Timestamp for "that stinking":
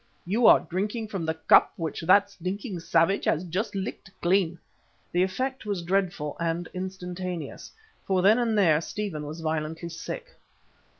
2.01-2.79